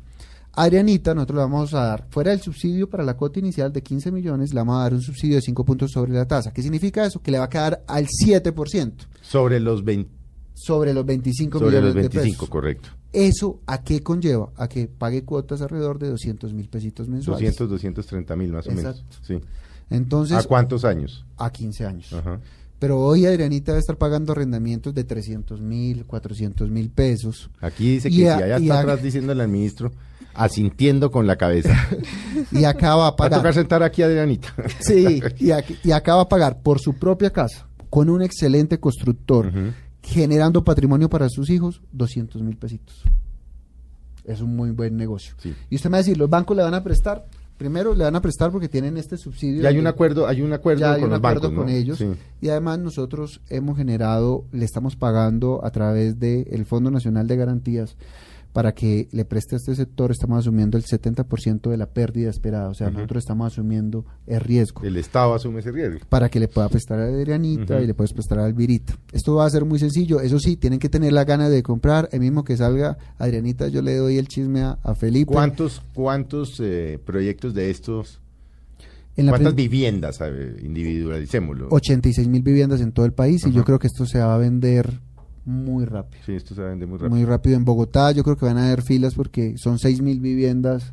Adrianita, 0.52 1.14
nosotros 1.14 1.36
le 1.36 1.42
vamos 1.42 1.74
a 1.74 1.80
dar, 1.84 2.06
fuera 2.08 2.30
del 2.30 2.40
subsidio 2.40 2.88
para 2.88 3.04
la 3.04 3.14
cuota 3.14 3.38
inicial 3.38 3.70
de 3.70 3.82
15 3.82 4.10
millones, 4.10 4.54
le 4.54 4.60
vamos 4.60 4.78
a 4.78 4.82
dar 4.84 4.94
un 4.94 5.02
subsidio 5.02 5.36
de 5.36 5.42
5 5.42 5.64
puntos 5.66 5.90
sobre 5.92 6.12
la 6.14 6.26
tasa. 6.26 6.50
¿Qué 6.54 6.62
significa 6.62 7.04
eso? 7.04 7.20
Que 7.20 7.30
le 7.30 7.38
va 7.38 7.44
a 7.44 7.48
quedar 7.50 7.84
al 7.86 8.06
7% 8.06 8.92
Sobre 9.20 9.60
los 9.60 9.84
20, 9.84 10.10
sobre 10.54 10.94
los 10.94 11.04
25 11.04 11.58
sobre 11.58 11.70
millones 11.72 11.94
los 11.94 12.02
de 12.02 12.08
25, 12.08 12.34
pesos. 12.38 12.48
correcto. 12.48 12.88
¿Eso 13.16 13.60
a 13.66 13.82
qué 13.82 14.02
conlleva? 14.02 14.50
A 14.56 14.68
que 14.68 14.88
pague 14.88 15.24
cuotas 15.24 15.62
alrededor 15.62 15.98
de 15.98 16.10
200 16.10 16.52
mil 16.52 16.68
pesitos 16.68 17.08
mensuales. 17.08 17.40
200, 17.56 17.70
230 17.70 18.36
mil 18.36 18.52
más 18.52 18.66
o 18.66 18.70
menos. 18.72 18.96
Exacto. 18.98 19.16
Sí. 19.22 19.40
Entonces, 19.88 20.36
¿A 20.36 20.42
cuántos 20.42 20.84
años? 20.84 21.24
a 21.38 21.50
15 21.50 21.86
años. 21.86 22.12
Ajá. 22.12 22.40
Pero 22.78 23.00
hoy 23.00 23.24
Adrianita 23.24 23.72
debe 23.72 23.80
estar 23.80 23.96
pagando 23.96 24.32
arrendamientos 24.32 24.92
de 24.94 25.04
300 25.04 25.62
mil, 25.62 26.04
400 26.04 26.70
mil 26.70 26.90
pesos. 26.90 27.48
Aquí 27.60 27.92
dice 27.92 28.10
que 28.10 28.16
si 28.16 28.26
a- 28.26 28.36
allá 28.36 28.56
está 28.58 28.74
a- 28.76 28.80
atrás 28.80 29.02
diciéndole 29.02 29.42
al 29.42 29.48
ministro, 29.48 29.92
asintiendo 30.34 31.10
con 31.10 31.26
la 31.26 31.36
cabeza. 31.36 31.74
Y 32.52 32.64
acá 32.64 32.96
va 32.96 33.06
a 33.08 33.10
Va 33.10 33.14
a 33.14 33.16
tocar 33.16 33.30
pagar. 33.30 33.54
sentar 33.54 33.82
aquí 33.82 34.02
a 34.02 34.06
Adrianita. 34.06 34.52
Sí, 34.80 35.22
y, 35.38 35.50
aquí- 35.52 35.78
y 35.82 35.92
acá 35.92 36.16
va 36.16 36.22
a 36.22 36.28
pagar 36.28 36.60
por 36.60 36.78
su 36.80 36.92
propia 36.94 37.30
casa, 37.30 37.66
con 37.88 38.10
un 38.10 38.20
excelente 38.20 38.78
constructor, 38.78 39.46
Ujú. 39.46 39.72
Generando 40.06 40.62
patrimonio 40.64 41.08
para 41.10 41.28
sus 41.28 41.50
hijos, 41.50 41.82
200 41.92 42.40
mil 42.42 42.56
pesitos. 42.56 43.02
Es 44.24 44.40
un 44.40 44.56
muy 44.56 44.70
buen 44.70 44.96
negocio. 44.96 45.34
Sí. 45.38 45.54
Y 45.70 45.76
usted 45.76 45.90
me 45.90 45.94
va 45.94 45.98
a 45.98 46.02
decir, 46.02 46.16
¿los 46.16 46.30
bancos 46.30 46.56
le 46.56 46.62
van 46.62 46.74
a 46.74 46.82
prestar? 46.82 47.26
Primero 47.58 47.94
le 47.94 48.04
van 48.04 48.14
a 48.16 48.20
prestar 48.20 48.50
porque 48.52 48.68
tienen 48.68 48.96
este 48.96 49.16
subsidio. 49.16 49.62
Y 49.62 49.66
hay 49.66 49.74
de- 49.74 49.80
un 49.80 49.86
acuerdo, 49.86 50.26
hay 50.26 50.42
un 50.42 50.52
acuerdo 50.52 50.80
ya 50.80 50.92
hay 50.94 51.00
con 51.00 51.04
un 51.04 51.10
los 51.10 51.18
acuerdo 51.18 51.40
bancos, 51.48 51.56
con 51.56 51.66
¿no? 51.66 51.72
ellos 51.72 51.98
Sí. 51.98 52.06
y 52.40 52.48
además 52.48 52.78
nosotros 52.78 53.40
hemos 53.48 53.76
generado, 53.76 54.44
le 54.52 54.64
estamos 54.64 54.94
pagando 54.96 55.64
a 55.64 55.70
través 55.70 56.18
del 56.20 56.64
Fondo 56.66 56.90
Nacional 56.90 57.26
de 57.26 57.36
Garantías 57.36 57.96
para 58.56 58.72
que 58.72 59.06
le 59.12 59.26
preste 59.26 59.54
a 59.54 59.58
este 59.58 59.74
sector, 59.74 60.10
estamos 60.10 60.38
asumiendo 60.38 60.78
el 60.78 60.84
70% 60.84 61.68
de 61.68 61.76
la 61.76 61.90
pérdida 61.90 62.30
esperada, 62.30 62.70
o 62.70 62.72
sea, 62.72 62.88
nosotros 62.88 63.22
estamos 63.22 63.52
asumiendo 63.52 64.06
el 64.26 64.40
riesgo 64.40 64.80
El 64.82 64.96
Estado 64.96 65.34
asume 65.34 65.60
ese 65.60 65.72
riesgo. 65.72 66.00
para 66.08 66.30
que 66.30 66.40
le 66.40 66.48
pueda 66.48 66.66
prestar 66.70 66.98
a 67.00 67.04
Adrianita 67.04 67.82
y 67.82 67.86
le 67.86 67.92
puedes 67.92 68.14
prestar 68.14 68.38
a 68.38 68.46
Alvirita. 68.46 68.96
Esto 69.12 69.34
va 69.34 69.44
a 69.44 69.50
ser 69.50 69.66
muy 69.66 69.78
sencillo, 69.78 70.22
eso 70.22 70.38
sí, 70.38 70.56
tienen 70.56 70.78
que 70.78 70.88
tener 70.88 71.12
la 71.12 71.24
gana 71.26 71.50
de 71.50 71.62
comprar, 71.62 72.08
el 72.12 72.20
mismo 72.20 72.44
que 72.44 72.56
salga 72.56 72.96
Adrianita, 73.18 73.68
yo 73.68 73.82
le 73.82 73.94
doy 73.94 74.16
el 74.16 74.26
chisme 74.26 74.62
a, 74.62 74.78
a 74.82 74.94
Felipe. 74.94 75.34
¿Cuántos, 75.34 75.82
cuántos 75.92 76.58
eh, 76.60 76.98
proyectos 77.04 77.52
de 77.52 77.68
estos, 77.68 78.22
En 79.18 79.26
la 79.26 79.32
cuántas 79.32 79.54
viviendas, 79.54 80.18
individualicémoslo? 80.62 81.68
86 81.72 82.26
mil 82.28 82.40
viviendas 82.40 82.80
en 82.80 82.92
todo 82.92 83.04
el 83.04 83.12
país 83.12 83.46
y 83.46 83.52
yo 83.52 83.64
creo 83.64 83.78
que 83.78 83.88
esto 83.88 84.06
se 84.06 84.18
va 84.18 84.34
a 84.34 84.38
vender 84.38 84.98
muy 85.46 85.84
rápido. 85.84 86.22
Sí, 86.26 86.32
esto 86.34 86.54
se 86.54 86.60
vende 86.62 86.84
muy 86.86 86.98
rápido. 86.98 87.16
Muy 87.16 87.24
rápido 87.24 87.56
en 87.56 87.64
Bogotá, 87.64 88.10
yo 88.12 88.22
creo 88.24 88.36
que 88.36 88.44
van 88.44 88.58
a 88.58 88.66
haber 88.66 88.82
filas 88.82 89.14
porque 89.14 89.56
son 89.56 89.78
6 89.78 90.02
mil 90.02 90.20
viviendas 90.20 90.92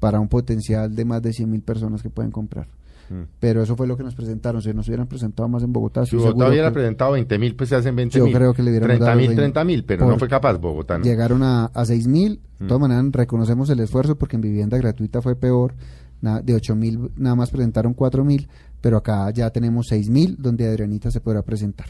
para 0.00 0.18
un 0.18 0.28
potencial 0.28 0.94
de 0.96 1.04
más 1.04 1.22
de 1.22 1.32
100 1.32 1.50
mil 1.50 1.62
personas 1.62 2.02
que 2.02 2.10
pueden 2.10 2.32
comprar. 2.32 2.66
Mm. 3.10 3.22
Pero 3.38 3.62
eso 3.62 3.76
fue 3.76 3.86
lo 3.86 3.96
que 3.96 4.02
nos 4.02 4.14
presentaron. 4.14 4.62
Si 4.62 4.72
nos 4.72 4.88
hubieran 4.88 5.06
presentado 5.06 5.48
más 5.48 5.62
en 5.62 5.72
Bogotá, 5.72 6.06
Si 6.06 6.16
Bogotá 6.16 6.48
hubiera 6.48 6.68
que 6.68 6.74
presentado 6.74 7.12
20 7.12 7.38
mil, 7.38 7.54
pues 7.54 7.68
se 7.68 7.76
hacen 7.76 7.94
20 7.94 8.16
Yo 8.18 8.24
mil. 8.24 8.34
creo 8.34 8.54
que 8.54 8.62
le 8.62 8.70
hubiéramos 8.70 8.88
30 8.96 9.04
dado 9.04 9.16
mil, 9.18 9.28
20. 9.28 9.42
30 9.42 9.64
mil, 9.64 9.84
pero 9.84 10.06
no 10.08 10.18
fue 10.18 10.28
capaz 10.28 10.56
Bogotá, 10.58 10.98
¿no? 10.98 11.04
llegaron 11.04 11.42
a, 11.42 11.66
a 11.66 11.84
6 11.84 12.06
mil. 12.08 12.40
De 12.58 12.64
Mm. 12.64 12.68
todas 12.68 12.80
maneras, 12.80 13.04
reconocemos 13.12 13.68
el 13.70 13.80
esfuerzo 13.80 14.16
porque 14.16 14.36
en 14.36 14.42
vivienda 14.42 14.78
gratuita 14.78 15.20
fue 15.20 15.36
peor. 15.36 15.74
Na- 16.20 16.40
de 16.40 16.54
8 16.54 16.76
mil 16.76 17.10
nada 17.16 17.34
más 17.34 17.50
presentaron 17.50 17.94
4 17.94 18.24
mil, 18.24 18.48
pero 18.80 18.96
acá 18.96 19.28
ya 19.30 19.50
tenemos 19.50 19.88
6 19.88 20.08
mil 20.08 20.36
donde 20.38 20.68
Adrianita 20.68 21.10
se 21.10 21.20
podrá 21.20 21.42
presentar. 21.42 21.86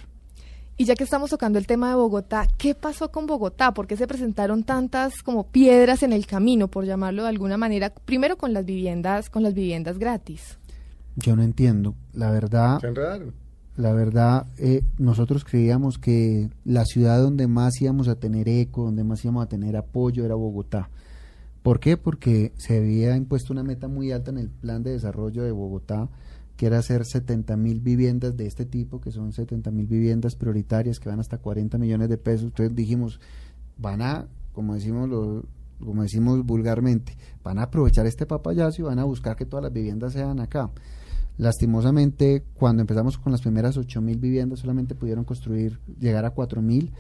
Y 0.76 0.84
ya 0.84 0.94
que 0.94 1.04
estamos 1.04 1.30
tocando 1.30 1.58
el 1.58 1.66
tema 1.66 1.90
de 1.90 1.96
Bogotá, 1.96 2.48
¿qué 2.58 2.74
pasó 2.74 3.10
con 3.10 3.26
Bogotá? 3.26 3.72
¿Por 3.74 3.86
qué 3.86 3.96
se 3.96 4.06
presentaron 4.06 4.64
tantas 4.64 5.22
como 5.22 5.44
piedras 5.44 6.02
en 6.02 6.12
el 6.12 6.26
camino, 6.26 6.68
por 6.68 6.86
llamarlo 6.86 7.22
de 7.22 7.28
alguna 7.28 7.56
manera? 7.56 7.92
Primero 8.04 8.36
con 8.36 8.52
las 8.52 8.64
viviendas, 8.64 9.30
con 9.30 9.42
las 9.42 9.54
viviendas 9.54 9.98
gratis. 9.98 10.58
Yo 11.16 11.36
no 11.36 11.42
entiendo. 11.42 11.94
La 12.14 12.30
verdad, 12.30 12.80
Se 12.80 12.86
enredaron. 12.86 13.34
La 13.76 13.92
verdad, 13.92 14.46
eh, 14.58 14.82
nosotros 14.98 15.44
creíamos 15.44 15.98
que 15.98 16.50
la 16.64 16.84
ciudad 16.84 17.22
donde 17.22 17.46
más 17.46 17.80
íbamos 17.80 18.06
a 18.08 18.16
tener 18.16 18.46
eco, 18.48 18.84
donde 18.84 19.02
más 19.02 19.24
íbamos 19.24 19.44
a 19.44 19.48
tener 19.48 19.76
apoyo 19.76 20.26
era 20.26 20.34
Bogotá. 20.34 20.90
¿Por 21.62 21.80
qué? 21.80 21.96
Porque 21.96 22.52
se 22.56 22.76
había 22.76 23.16
impuesto 23.16 23.52
una 23.52 23.62
meta 23.62 23.88
muy 23.88 24.12
alta 24.12 24.30
en 24.30 24.38
el 24.38 24.50
plan 24.50 24.82
de 24.82 24.90
desarrollo 24.90 25.42
de 25.42 25.52
Bogotá, 25.52 26.08
que 26.56 26.66
era 26.66 26.78
hacer 26.78 27.04
70 27.04 27.56
mil 27.56 27.80
viviendas 27.80 28.36
de 28.36 28.46
este 28.46 28.64
tipo, 28.66 29.00
que 29.00 29.10
son 29.10 29.32
70 29.32 29.70
mil 29.70 29.86
viviendas 29.86 30.36
prioritarias 30.36 31.00
que 31.00 31.08
van 31.08 31.18
hasta 31.20 31.38
40 31.38 31.78
millones 31.78 32.08
de 32.08 32.18
pesos. 32.18 32.44
Entonces 32.46 32.74
dijimos, 32.76 33.20
van 33.78 34.02
a, 34.02 34.26
como 34.52 34.74
decimos 34.74 35.08
lo- 35.08 35.44
como 35.80 36.02
decimos 36.02 36.44
vulgarmente, 36.46 37.16
van 37.42 37.58
a 37.58 37.64
aprovechar 37.64 38.06
este 38.06 38.24
papayazo 38.24 38.82
y 38.82 38.84
van 38.84 39.00
a 39.00 39.04
buscar 39.04 39.34
que 39.34 39.44
todas 39.46 39.64
las 39.64 39.72
viviendas 39.72 40.12
sean 40.12 40.38
acá. 40.38 40.70
Lastimosamente, 41.38 42.44
cuando 42.54 42.82
empezamos 42.82 43.18
con 43.18 43.32
las 43.32 43.40
primeras 43.40 43.76
8 43.76 44.00
mil 44.00 44.18
viviendas, 44.18 44.60
solamente 44.60 44.94
pudieron 44.94 45.24
construir, 45.24 45.78
llegar 45.98 46.24
a 46.24 46.30
4 46.30 46.62
mil, 46.62 46.92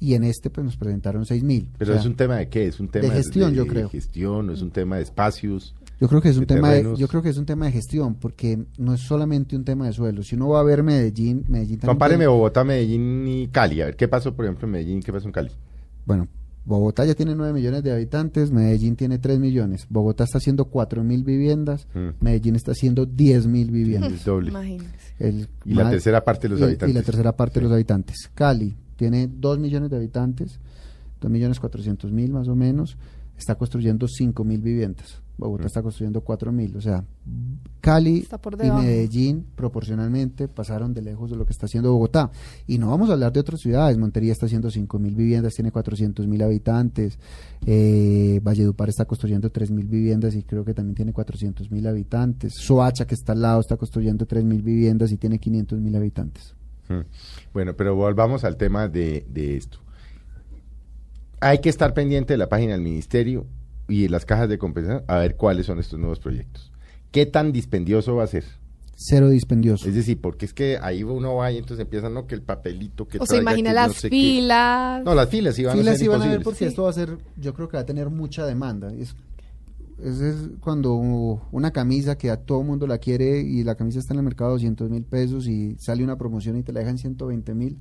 y 0.00 0.14
en 0.14 0.24
este 0.24 0.50
pues 0.50 0.64
nos 0.64 0.76
presentaron 0.76 1.24
6 1.24 1.44
mil. 1.44 1.68
Pero 1.78 1.94
es 1.94 2.04
un 2.06 2.16
tema 2.16 2.36
de 2.36 2.48
qué? 2.48 2.66
Es 2.66 2.80
un 2.80 2.88
tema 2.88 3.08
gestión, 3.14 3.54
yo 3.54 3.66
creo. 3.66 3.88
gestión, 3.90 4.50
es 4.50 4.62
un 4.62 4.70
tema 4.70 4.96
de 4.96 5.02
espacios. 5.02 5.74
Yo 6.00 6.08
creo 6.08 6.20
que 6.20 6.28
es 6.28 6.36
un 6.36 6.46
tema 6.46 6.70
de, 6.72 6.96
yo 6.96 7.08
creo 7.08 7.22
que 7.22 7.28
es 7.30 7.38
un 7.38 7.46
tema 7.46 7.66
de 7.66 7.72
gestión, 7.72 8.16
porque 8.16 8.64
no 8.78 8.94
es 8.94 9.00
solamente 9.00 9.56
un 9.56 9.64
tema 9.64 9.86
de 9.86 9.92
suelo. 9.92 10.22
Si 10.22 10.34
uno 10.34 10.48
va 10.48 10.60
a 10.60 10.64
ver 10.64 10.82
Medellín, 10.82 11.44
Medellín 11.48 11.78
también 11.78 11.94
Compáreme 11.94 12.26
Bogotá, 12.26 12.64
Medellín 12.64 13.26
y 13.28 13.48
Cali. 13.48 13.80
A 13.80 13.86
ver, 13.86 13.96
¿qué 13.96 14.08
pasó, 14.08 14.34
por 14.34 14.44
ejemplo, 14.44 14.66
en 14.66 14.72
Medellín? 14.72 15.00
¿Qué 15.02 15.12
pasó 15.12 15.26
en 15.26 15.32
Cali? 15.32 15.50
Bueno, 16.04 16.26
Bogotá 16.66 17.04
ya 17.04 17.14
tiene 17.14 17.34
9 17.34 17.52
millones 17.52 17.82
de 17.84 17.92
habitantes, 17.92 18.50
Medellín 18.50 18.96
tiene 18.96 19.18
3 19.18 19.38
millones. 19.38 19.86
Bogotá 19.88 20.24
está 20.24 20.38
haciendo 20.38 20.64
4 20.66 21.04
mil 21.04 21.22
viviendas, 21.22 21.86
Mm. 21.94 22.08
Medellín 22.24 22.56
está 22.56 22.72
haciendo 22.72 23.06
10 23.06 23.46
mil 23.46 23.70
viviendas. 23.70 24.12
El 24.12 24.24
doble. 24.24 24.48
Imagínense. 24.50 24.94
El 25.18 25.48
Y 25.64 25.74
la 25.74 25.90
tercera 25.90 26.24
parte 26.24 26.48
de 26.48 26.48
los 26.54 26.60
y- 26.60 26.64
habitantes. 26.64 26.90
Y 26.90 26.98
la 26.98 27.02
tercera 27.04 27.36
parte 27.36 27.60
de 27.60 27.64
los 27.64 27.72
habitantes. 27.72 28.16
Cali 28.34 28.74
tiene 28.96 29.28
2 29.28 29.58
millones 29.58 29.90
de 29.90 29.96
habitantes, 29.96 30.58
2 31.20 31.30
millones 31.30 31.60
400 31.60 32.10
mil 32.12 32.32
más 32.32 32.48
o 32.48 32.56
menos, 32.56 32.96
está 33.38 33.54
construyendo 33.56 34.08
5 34.08 34.42
mil 34.44 34.60
viviendas. 34.60 35.22
Bogotá 35.36 35.64
Mm. 35.64 35.66
está 35.66 35.82
construyendo 35.82 36.20
4 36.20 36.52
mil. 36.52 36.76
O 36.76 36.80
sea, 36.80 37.04
Cali 37.80 38.26
y. 38.62 38.70
Medellín 38.70 39.44
proporcionalmente 39.56 40.48
pasaron 40.48 40.94
de 40.94 41.02
lejos 41.02 41.30
de 41.30 41.36
lo 41.36 41.44
que 41.44 41.52
está 41.52 41.66
haciendo 41.66 41.92
Bogotá. 41.92 42.30
Y 42.66 42.78
no 42.78 42.88
vamos 42.90 43.10
a 43.10 43.14
hablar 43.14 43.32
de 43.32 43.40
otras 43.40 43.60
ciudades. 43.60 43.98
Montería 43.98 44.32
está 44.32 44.46
haciendo 44.46 44.70
5 44.70 44.98
mil 44.98 45.14
viviendas, 45.14 45.54
tiene 45.54 45.72
400 45.72 46.26
mil 46.26 46.42
habitantes. 46.42 47.18
Eh, 47.66 48.40
Valledupar 48.42 48.88
está 48.88 49.04
construyendo 49.06 49.50
3 49.50 49.70
mil 49.70 49.86
viviendas 49.86 50.34
y 50.34 50.42
creo 50.44 50.64
que 50.64 50.74
también 50.74 50.94
tiene 50.94 51.12
400 51.12 51.70
mil 51.70 51.86
habitantes. 51.86 52.54
Soacha, 52.56 53.06
que 53.06 53.14
está 53.14 53.32
al 53.32 53.42
lado, 53.42 53.60
está 53.60 53.76
construyendo 53.76 54.26
3 54.26 54.44
mil 54.44 54.62
viviendas 54.62 55.10
y 55.12 55.16
tiene 55.16 55.38
500 55.38 55.80
mil 55.80 55.96
habitantes. 55.96 56.54
Mm. 56.88 57.00
Bueno, 57.52 57.74
pero 57.74 57.96
volvamos 57.96 58.44
al 58.44 58.56
tema 58.56 58.88
de, 58.88 59.26
de 59.28 59.56
esto. 59.56 59.78
Hay 61.40 61.58
que 61.58 61.68
estar 61.68 61.92
pendiente 61.92 62.34
de 62.34 62.38
la 62.38 62.48
página 62.48 62.72
del 62.72 62.82
ministerio 62.82 63.46
y 63.88 64.08
las 64.08 64.24
cajas 64.24 64.48
de 64.48 64.58
compensación 64.58 65.04
a 65.08 65.18
ver 65.18 65.36
cuáles 65.36 65.66
son 65.66 65.78
estos 65.78 65.98
nuevos 65.98 66.18
proyectos. 66.20 66.72
¿Qué 67.10 67.26
tan 67.26 67.52
dispendioso 67.52 68.16
va 68.16 68.24
a 68.24 68.28
ser? 68.28 68.44
Cero 68.96 69.28
dispendioso. 69.28 69.88
Es 69.88 69.94
decir, 69.94 70.20
porque 70.20 70.46
es 70.46 70.54
que 70.54 70.78
ahí 70.80 71.02
uno 71.02 71.34
va 71.36 71.50
y 71.50 71.58
entonces 71.58 71.82
empiezan, 71.84 72.14
no, 72.14 72.26
que 72.26 72.34
el 72.34 72.42
papelito, 72.42 73.08
que 73.08 73.18
O 73.18 73.26
se 73.26 73.38
imagina 73.38 73.70
que 73.70 73.74
las 73.74 73.88
no 73.88 73.94
sé 73.94 74.10
qué. 74.10 74.16
filas. 74.16 75.04
No, 75.04 75.14
las 75.14 75.28
filas 75.28 75.54
sí 75.56 75.64
van 75.64 75.76
Filas 75.76 75.94
a 75.94 75.96
ser 75.98 76.04
sí 76.04 76.08
van 76.08 76.22
a 76.22 76.26
ver 76.28 76.42
porque 76.42 76.66
esto 76.66 76.84
va 76.84 76.90
a 76.90 76.92
ser, 76.92 77.18
yo 77.36 77.54
creo 77.54 77.68
que 77.68 77.76
va 77.76 77.82
a 77.82 77.86
tener 77.86 78.08
mucha 78.10 78.46
demanda. 78.46 78.92
Es, 78.94 79.16
es, 80.02 80.20
es 80.20 80.36
cuando 80.60 80.94
una 80.94 81.72
camisa 81.72 82.16
que 82.16 82.30
a 82.30 82.36
todo 82.36 82.62
mundo 82.62 82.86
la 82.86 82.98
quiere 82.98 83.40
y 83.40 83.64
la 83.64 83.74
camisa 83.74 83.98
está 83.98 84.14
en 84.14 84.18
el 84.20 84.24
mercado 84.24 84.50
a 84.50 84.52
200 84.54 84.88
mil 84.90 85.02
pesos 85.02 85.48
y 85.48 85.76
sale 85.78 86.04
una 86.04 86.16
promoción 86.16 86.56
y 86.56 86.62
te 86.62 86.72
la 86.72 86.80
dejan 86.80 86.96
120 86.98 87.52
mil, 87.54 87.78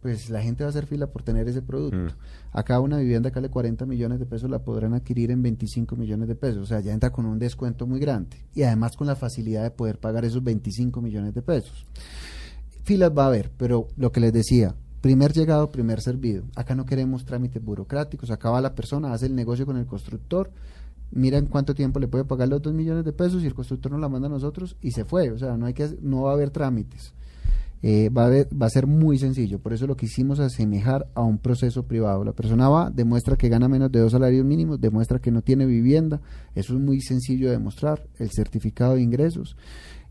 pues 0.00 0.30
la 0.30 0.42
gente 0.42 0.64
va 0.64 0.68
a 0.68 0.70
hacer 0.70 0.86
fila 0.86 1.06
por 1.08 1.22
tener 1.22 1.48
ese 1.48 1.62
producto. 1.62 2.14
Mm. 2.14 2.56
Acá 2.56 2.80
una 2.80 2.98
vivienda 2.98 3.30
que 3.30 3.36
vale 3.36 3.50
40 3.50 3.86
millones 3.86 4.18
de 4.18 4.26
pesos 4.26 4.50
la 4.50 4.60
podrán 4.60 4.94
adquirir 4.94 5.30
en 5.30 5.42
25 5.42 5.96
millones 5.96 6.28
de 6.28 6.34
pesos. 6.34 6.62
O 6.62 6.66
sea, 6.66 6.80
ya 6.80 6.92
entra 6.92 7.10
con 7.10 7.26
un 7.26 7.38
descuento 7.38 7.86
muy 7.86 8.00
grande 8.00 8.38
y 8.54 8.62
además 8.62 8.96
con 8.96 9.06
la 9.06 9.16
facilidad 9.16 9.62
de 9.62 9.70
poder 9.70 9.98
pagar 9.98 10.24
esos 10.24 10.42
25 10.42 11.00
millones 11.00 11.34
de 11.34 11.42
pesos 11.42 11.86
filas 12.90 13.12
va 13.16 13.22
a 13.24 13.26
haber, 13.28 13.52
pero 13.56 13.86
lo 13.96 14.10
que 14.10 14.18
les 14.18 14.32
decía, 14.32 14.74
primer 15.00 15.32
llegado, 15.32 15.70
primer 15.70 16.00
servido. 16.00 16.42
Acá 16.56 16.74
no 16.74 16.84
queremos 16.86 17.24
trámites 17.24 17.62
burocráticos, 17.62 18.32
acá 18.32 18.50
va 18.50 18.60
la 18.60 18.74
persona, 18.74 19.12
hace 19.12 19.26
el 19.26 19.36
negocio 19.36 19.64
con 19.64 19.76
el 19.76 19.86
constructor, 19.86 20.50
mira 21.12 21.38
en 21.38 21.46
cuánto 21.46 21.72
tiempo 21.72 22.00
le 22.00 22.08
puede 22.08 22.24
pagar 22.24 22.48
los 22.48 22.60
dos 22.60 22.74
millones 22.74 23.04
de 23.04 23.12
pesos 23.12 23.44
y 23.44 23.46
el 23.46 23.54
constructor 23.54 23.92
nos 23.92 24.00
la 24.00 24.08
manda 24.08 24.26
a 24.26 24.30
nosotros 24.30 24.76
y 24.80 24.90
se 24.90 25.04
fue. 25.04 25.30
O 25.30 25.38
sea, 25.38 25.56
no 25.56 25.66
hay 25.66 25.72
que, 25.72 25.88
no 26.02 26.22
va 26.22 26.32
a 26.32 26.34
haber 26.34 26.50
trámites. 26.50 27.14
Eh, 27.82 28.10
va, 28.10 28.24
a 28.24 28.26
haber- 28.26 28.48
va 28.60 28.66
a 28.66 28.70
ser 28.70 28.86
muy 28.86 29.18
sencillo, 29.18 29.58
por 29.58 29.72
eso 29.72 29.86
lo 29.86 29.96
quisimos 29.96 30.38
asemejar 30.38 31.06
a 31.14 31.22
un 31.22 31.38
proceso 31.38 31.84
privado. 31.84 32.24
La 32.24 32.32
persona 32.32 32.68
va, 32.68 32.90
demuestra 32.90 33.36
que 33.36 33.48
gana 33.48 33.68
menos 33.68 33.90
de 33.90 34.00
dos 34.00 34.12
salarios 34.12 34.44
mínimos, 34.44 34.78
demuestra 34.80 35.18
que 35.18 35.30
no 35.30 35.40
tiene 35.40 35.64
vivienda, 35.64 36.20
eso 36.54 36.74
es 36.74 36.80
muy 36.80 37.00
sencillo 37.00 37.46
de 37.46 37.52
demostrar, 37.52 38.06
el 38.18 38.30
certificado 38.32 38.96
de 38.96 39.02
ingresos 39.02 39.56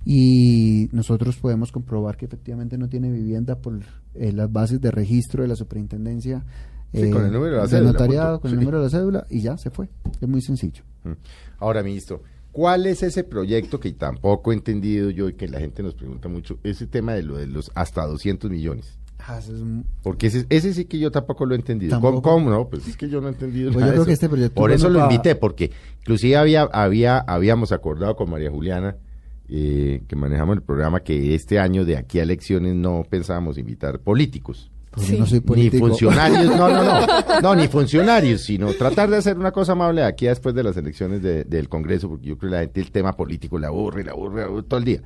y 0.06 0.90
nosotros 0.94 1.38
podemos 1.38 1.72
comprobar 1.72 2.18
que 2.18 2.26
efectivamente 2.26 2.78
no 2.78 2.88
tiene 2.90 3.12
vivienda 3.12 3.56
por 3.60 3.80
eh, 4.16 4.32
las 4.32 4.52
bases 4.52 4.80
de 4.82 4.92
registro 4.92 5.44
de 5.44 5.50
la 5.50 5.56
superintendencia 5.56 6.44
eh, 6.94 7.06
Sí, 7.06 7.12
con 7.12 7.26
el 7.26 7.32
número 7.32 7.52
de 7.52 7.58
la 7.58 7.62
del 7.64 7.70
cédula, 7.70 7.92
notariado, 7.92 8.40
con 8.42 8.50
el 8.52 8.58
número 8.58 8.78
de 8.80 8.84
la 8.86 8.90
cédula 8.90 9.28
y 9.30 9.42
ya 9.42 9.58
se 9.58 9.70
fue. 9.70 9.90
Es 10.20 10.28
muy 10.28 10.42
sencillo. 10.42 10.84
Mm. 11.04 11.12
Ahora, 11.60 11.84
ministro, 11.84 12.24
¿cuál 12.60 12.88
es 12.88 13.04
ese 13.04 13.24
proyecto 13.24 13.80
que 13.80 13.90
tampoco 13.94 14.52
he 14.52 14.54
entendido 14.54 15.10
yo 15.12 15.30
y 15.30 15.34
que 15.34 15.48
la 15.48 15.62
gente 15.62 15.82
nos 15.82 15.94
pregunta 15.94 16.28
mucho? 16.28 16.60
Ese 16.62 16.88
tema 16.88 17.14
de 17.14 17.24
lo 17.24 17.38
de 17.38 17.48
los 17.48 17.72
hasta 17.74 18.06
200 18.06 18.52
millones. 18.52 19.00
Ah, 19.18 19.40
Porque 20.04 20.28
ese, 20.28 20.46
ese 20.50 20.74
sí 20.74 20.84
que 20.84 21.00
yo 21.00 21.10
tampoco 21.10 21.46
lo 21.46 21.56
he 21.56 21.58
entendido. 21.58 21.92
Tampoco. 21.92 22.22
¿Cómo, 22.22 22.36
cómo 22.36 22.50
no? 22.50 22.68
Pues 22.68 22.86
es 22.86 22.98
que 22.98 23.08
yo 23.08 23.22
no 23.22 23.30
he 23.30 23.32
entendido 23.32 23.72
Pues 23.72 23.80
nada 23.80 23.94
creo 23.94 24.06
que 24.06 24.12
este 24.12 24.28
proyecto 24.28 24.56
Por 24.56 24.72
es 24.72 24.82
eso 24.82 24.90
lo 24.90 25.02
invité, 25.02 25.36
porque 25.36 25.72
inclusive 26.00 26.36
había, 26.36 26.64
había, 26.64 27.20
habíamos 27.20 27.72
acordado 27.72 28.18
con 28.18 28.30
María 28.30 28.52
Juliana, 28.52 28.98
eh, 29.48 30.04
que 30.10 30.18
manejamos 30.18 30.58
el 30.58 30.62
programa, 30.62 31.00
que 31.00 31.36
este 31.36 31.60
año 31.60 31.86
de 31.86 31.96
aquí 31.96 32.20
a 32.20 32.24
elecciones 32.24 32.76
no 32.76 33.06
pensábamos 33.10 33.58
invitar 33.58 34.00
políticos. 34.00 34.70
Sí. 34.98 35.18
no 35.20 35.26
soy 35.26 35.40
Ni 35.40 35.46
político. 35.46 35.88
funcionarios, 35.88 36.46
no, 36.48 36.68
no, 36.70 36.84
no, 36.84 37.08
no, 37.42 37.56
ni 37.56 37.68
funcionarios, 37.68 38.42
sino 38.42 38.74
tratar 38.74 39.10
de 39.10 39.18
hacer 39.18 39.38
una 39.38 39.52
cosa 39.52 39.74
amable 39.74 40.04
aquí 40.04 40.26
después 40.26 40.56
de 40.56 40.64
las 40.64 40.76
elecciones 40.78 41.22
de- 41.22 41.44
del 41.44 41.70
Congreso, 41.70 42.10
porque 42.10 42.28
yo 42.28 42.38
creo 42.38 42.50
que 42.52 42.56
la 42.56 42.62
gente 42.64 42.82
el 42.82 42.92
tema 42.92 43.14
político 43.16 43.60
le 43.60 43.68
aburre, 43.68 44.04
le 44.04 44.10
aburre, 44.12 44.44
aburre 44.44 44.64
todo 44.64 44.80
el 44.80 44.86
día. 44.86 45.02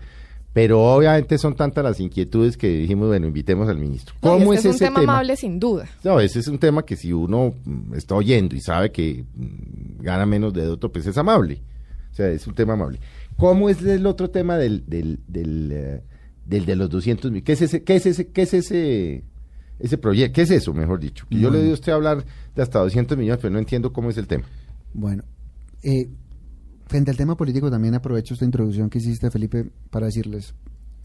Pero 0.53 0.81
obviamente 0.83 1.37
son 1.39 1.55
tantas 1.55 1.83
las 1.83 1.99
inquietudes 1.99 2.57
que 2.57 2.67
dijimos, 2.69 3.07
bueno, 3.07 3.25
invitemos 3.27 3.67
al 3.67 3.77
ministro. 3.79 4.13
No, 4.21 4.33
¿Cómo 4.33 4.53
este 4.53 4.69
es, 4.69 4.75
es 4.75 4.81
un 4.81 4.85
ese 4.87 4.93
tema, 4.95 4.99
amable 5.13 5.35
sin 5.35 5.59
duda. 5.59 5.87
No, 6.03 6.19
ese 6.19 6.39
es 6.39 6.47
un 6.47 6.59
tema 6.59 6.85
que 6.85 6.95
si 6.95 7.11
uno 7.11 7.55
está 7.95 8.13
oyendo 8.15 8.55
y 8.55 8.61
sabe 8.61 8.91
que 8.91 9.25
mm, 9.35 10.01
gana 10.03 10.25
menos 10.27 10.53
de 10.53 10.67
otro, 10.67 10.91
pues 10.91 11.07
es 11.07 11.17
amable. 11.17 11.59
O 12.11 12.15
sea, 12.15 12.29
es 12.29 12.45
un 12.45 12.53
tema 12.53 12.73
amable. 12.73 12.99
¿Cómo 13.35 13.67
es 13.67 13.81
el 13.83 14.05
otro 14.05 14.29
tema 14.29 14.57
del, 14.57 14.83
del, 14.87 15.19
del, 15.27 15.71
eh, 15.73 16.01
del 16.45 16.65
de 16.67 16.75
los 16.75 16.89
200 16.91 17.31
mil? 17.31 17.43
¿Qué 17.43 17.53
es 17.53 17.61
ese, 17.63 17.83
qué 17.83 17.95
es 17.95 18.05
ese, 18.05 18.27
qué 18.27 18.43
es 18.43 18.53
ese, 18.53 19.23
ese 19.79 19.97
proyecto? 19.97 20.35
¿Qué 20.35 20.41
es 20.43 20.51
eso, 20.51 20.73
mejor 20.73 20.99
dicho? 20.99 21.25
Que 21.29 21.39
yo 21.39 21.49
le 21.49 21.59
doy 21.59 21.71
a 21.71 21.73
usted 21.73 21.91
a 21.91 21.95
hablar 21.95 22.25
de 22.55 22.61
hasta 22.61 22.79
200 22.79 23.17
millones, 23.17 23.39
pero 23.41 23.53
no 23.53 23.59
entiendo 23.59 23.91
cómo 23.91 24.09
es 24.09 24.17
el 24.17 24.27
tema. 24.27 24.45
Bueno, 24.93 25.23
eh, 25.81 26.09
frente 26.87 27.11
al 27.11 27.17
tema 27.17 27.35
político 27.35 27.69
también 27.69 27.95
aprovecho 27.95 28.33
esta 28.33 28.45
introducción 28.45 28.89
que 28.89 28.99
hiciste, 28.99 29.29
Felipe, 29.31 29.65
para 29.89 30.05
decirles, 30.07 30.53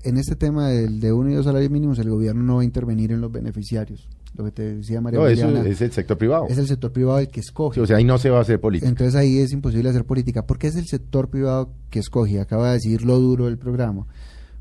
en 0.05 0.17
este 0.17 0.37
tema 0.37 0.69
del 0.69 1.01
de 1.01 1.13
uno 1.13 1.31
y 1.31 1.35
dos 1.35 1.45
salarios 1.45 1.71
mínimos, 1.71 1.99
el 1.99 2.11
gobierno 2.11 2.43
no 2.43 2.57
va 2.57 2.63
a 2.63 2.65
intervenir 2.65 3.13
en 3.13 3.21
los 3.21 3.33
beneficiarios. 3.33 4.09
Lo 4.37 4.45
que 4.45 4.53
te 4.53 4.75
decía 4.77 5.01
María 5.01 5.19
No, 5.19 5.27
eso 5.27 5.49
es 5.61 5.81
el 5.81 5.93
sector 5.93 6.17
privado. 6.17 6.47
es 6.49 6.59
el 6.59 6.67
sector 6.67 6.93
privado 6.93 7.19
el 7.19 7.29
que 7.29 7.41
escoge. 7.41 7.77
Sí, 7.77 7.81
o 7.81 7.87
sea, 7.87 7.97
ahí 7.97 8.05
no 8.05 8.19
se 8.19 8.31
va 8.31 8.39
a 8.39 8.43
hacer 8.43 8.61
política. 8.61 8.89
Entonces 8.89 9.15
ahí 9.17 9.39
es 9.39 9.53
imposible 9.53 9.89
hacer 9.89 10.05
política. 10.05 10.47
¿Por 10.47 10.59
qué 10.59 10.69
es 10.69 10.77
el 10.77 10.87
sector 10.87 11.29
privado 11.29 11.73
que 11.91 11.99
escoge? 11.99 12.41
Acaba 12.41 12.69
de 12.69 12.75
decir 12.75 13.03
lo 13.03 13.19
duro 13.19 13.47
del 13.47 13.59
programa. 13.59 14.07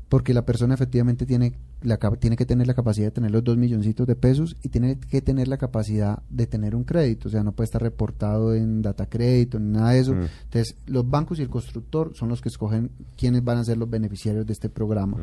Porque 0.08 0.34
la 0.34 0.44
persona 0.44 0.74
efectivamente 0.74 1.26
tiene, 1.26 1.52
la, 1.82 1.98
tiene 2.18 2.36
que 2.36 2.46
tener 2.46 2.66
la 2.66 2.74
capacidad 2.74 3.06
de 3.06 3.10
tener 3.12 3.30
los 3.30 3.44
dos 3.44 3.56
milloncitos 3.56 4.06
de 4.06 4.16
pesos 4.16 4.56
y 4.62 4.68
tiene 4.68 4.98
que 4.98 5.22
tener 5.22 5.48
la 5.48 5.58
capacidad 5.58 6.22
de 6.28 6.46
tener 6.46 6.74
un 6.74 6.84
crédito. 6.84 7.28
O 7.28 7.30
sea, 7.30 7.42
no 7.42 7.52
puede 7.52 7.66
estar 7.66 7.82
reportado 7.82 8.54
en 8.54 8.82
data 8.82 9.06
crédito 9.06 9.58
ni 9.58 9.72
nada 9.72 9.90
de 9.90 10.00
eso. 10.00 10.14
Mm. 10.14 10.26
Entonces, 10.44 10.76
los 10.86 11.08
bancos 11.08 11.38
y 11.38 11.42
el 11.42 11.48
constructor 11.48 12.12
son 12.14 12.28
los 12.28 12.40
que 12.40 12.48
escogen 12.48 12.90
quiénes 13.16 13.44
van 13.44 13.58
a 13.58 13.64
ser 13.64 13.78
los 13.78 13.88
beneficiarios 13.88 14.46
de 14.46 14.52
este 14.52 14.68
programa. 14.68 15.18